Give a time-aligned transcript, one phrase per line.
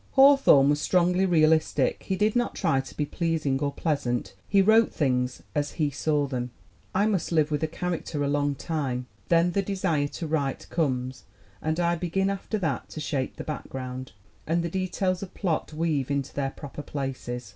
[0.13, 2.01] Hawthorne was strongly realistic.
[2.01, 4.33] He did not try to be pleasing or pleasant.
[4.49, 6.49] He wrote things as he saw them.
[6.95, 9.05] "I must live with a character a long time.
[9.29, 11.25] Then the desire to write comes
[11.61, 14.13] and I begin after that to shape the background,
[14.47, 17.49] and the details of plot weave into their proper places.